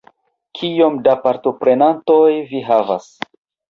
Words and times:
Kiom 0.59 0.97
da 1.09 1.15
partoprenantoj 1.27 2.29
vi 2.53 2.67
havas? 2.75 3.11